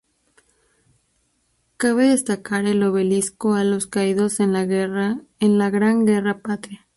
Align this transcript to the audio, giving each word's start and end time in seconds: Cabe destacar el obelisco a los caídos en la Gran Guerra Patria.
Cabe 1.77 2.05
destacar 2.09 2.65
el 2.65 2.81
obelisco 2.81 3.53
a 3.53 3.63
los 3.63 3.85
caídos 3.85 4.39
en 4.39 4.51
la 4.51 4.65
Gran 4.65 6.05
Guerra 6.07 6.39
Patria. 6.41 6.87